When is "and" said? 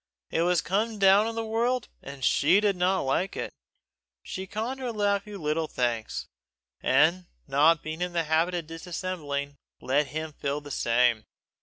2.01-2.25, 6.81-7.27